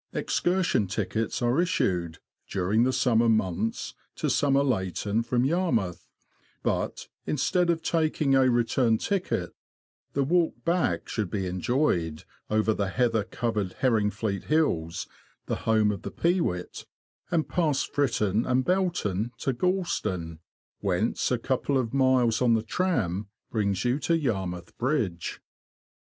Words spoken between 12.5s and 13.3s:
the heather